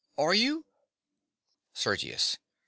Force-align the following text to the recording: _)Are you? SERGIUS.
_)Are 0.23 0.33
you? 0.33 0.65
SERGIUS. 1.75 2.39